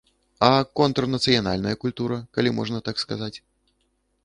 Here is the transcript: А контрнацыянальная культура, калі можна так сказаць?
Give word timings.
А 0.45 0.47
контрнацыянальная 0.79 1.75
культура, 1.85 2.17
калі 2.37 2.55
можна 2.63 2.77
так 2.91 2.95
сказаць? 3.05 3.33